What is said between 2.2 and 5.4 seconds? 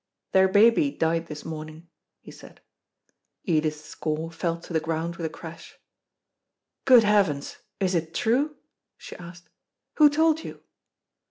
he said. Edith's score fell to the ground with a